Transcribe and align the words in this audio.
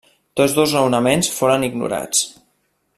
Tots 0.39 0.55
dos 0.59 0.73
raonaments 0.77 1.29
foren 1.37 1.67
ignorats. 1.69 2.27